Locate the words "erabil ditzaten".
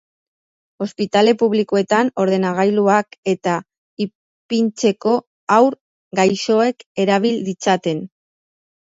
7.05-8.03